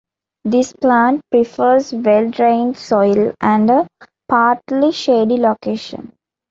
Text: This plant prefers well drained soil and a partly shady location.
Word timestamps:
This 0.43 0.73
plant 0.73 1.21
prefers 1.29 1.93
well 1.93 2.27
drained 2.31 2.75
soil 2.75 3.35
and 3.39 3.69
a 3.69 3.87
partly 4.27 4.91
shady 4.93 5.37
location. 5.37 6.13